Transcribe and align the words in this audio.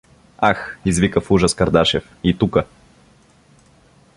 —Ах— 0.49 0.59
извика 0.89 1.21
в 1.21 1.31
ужас 1.31 1.53
Кардашев,— 1.53 2.03
и 2.23 2.33
тука! 2.37 2.65